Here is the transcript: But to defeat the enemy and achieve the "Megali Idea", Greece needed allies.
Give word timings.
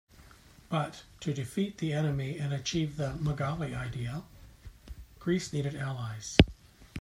But 0.67 1.03
to 1.19 1.31
defeat 1.31 1.77
the 1.77 1.93
enemy 1.93 2.39
and 2.39 2.51
achieve 2.51 2.97
the 2.97 3.13
"Megali 3.21 3.77
Idea", 3.77 4.23
Greece 5.19 5.53
needed 5.53 5.75
allies. 5.75 6.37